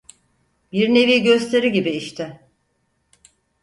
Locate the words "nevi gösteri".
0.93-1.71